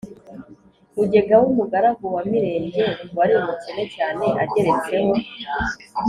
Bugegera 0.95 1.35
w’umugaragu 1.41 2.05
wa 2.15 2.23
Mirenge 2.31 2.81
wari 3.17 3.33
umukene 3.39 3.83
cyane 3.95 4.25
ageretseho 4.43 5.13